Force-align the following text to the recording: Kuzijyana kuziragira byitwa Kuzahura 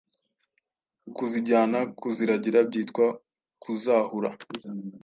Kuzijyana 1.15 1.79
kuziragira 2.01 2.59
byitwa 2.69 3.05
Kuzahura 3.63 4.29